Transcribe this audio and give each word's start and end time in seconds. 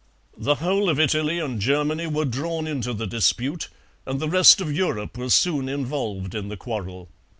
The 0.39 0.55
whole 0.55 0.89
of 0.89 0.99
Italy 0.99 1.37
and 1.37 1.59
Germany 1.61 2.07
were 2.07 2.25
drawn 2.25 2.65
into 2.65 2.91
the 2.91 3.05
dispute, 3.05 3.69
and 4.03 4.19
the 4.19 4.27
rest 4.29 4.59
of 4.59 4.75
Europe 4.75 5.15
was 5.15 5.35
soon 5.35 5.69
involved 5.69 6.33
in 6.33 6.47
the 6.47 6.57
quarrel. 6.57 7.11